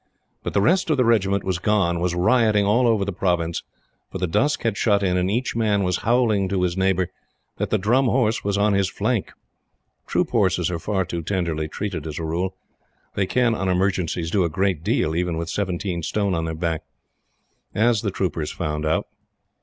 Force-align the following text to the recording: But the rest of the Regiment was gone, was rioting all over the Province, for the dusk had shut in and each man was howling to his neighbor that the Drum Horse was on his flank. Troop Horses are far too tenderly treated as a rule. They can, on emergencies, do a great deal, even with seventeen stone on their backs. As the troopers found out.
But 0.41 0.55
the 0.55 0.61
rest 0.63 0.89
of 0.89 0.97
the 0.97 1.05
Regiment 1.05 1.43
was 1.43 1.59
gone, 1.59 1.99
was 1.99 2.15
rioting 2.15 2.65
all 2.65 2.87
over 2.87 3.05
the 3.05 3.13
Province, 3.13 3.61
for 4.11 4.17
the 4.17 4.25
dusk 4.25 4.63
had 4.63 4.75
shut 4.75 5.03
in 5.03 5.15
and 5.15 5.29
each 5.29 5.55
man 5.55 5.83
was 5.83 5.97
howling 5.97 6.49
to 6.49 6.63
his 6.63 6.75
neighbor 6.75 7.09
that 7.57 7.69
the 7.69 7.77
Drum 7.77 8.05
Horse 8.05 8.43
was 8.43 8.57
on 8.57 8.73
his 8.73 8.89
flank. 8.89 9.31
Troop 10.07 10.31
Horses 10.31 10.71
are 10.71 10.79
far 10.79 11.05
too 11.05 11.21
tenderly 11.21 11.67
treated 11.67 12.07
as 12.07 12.17
a 12.17 12.23
rule. 12.25 12.55
They 13.13 13.27
can, 13.27 13.53
on 13.53 13.69
emergencies, 13.69 14.31
do 14.31 14.43
a 14.43 14.49
great 14.49 14.83
deal, 14.83 15.15
even 15.15 15.37
with 15.37 15.51
seventeen 15.51 16.01
stone 16.01 16.33
on 16.33 16.45
their 16.45 16.55
backs. 16.55 16.85
As 17.75 18.01
the 18.01 18.09
troopers 18.09 18.51
found 18.51 18.87
out. 18.87 19.05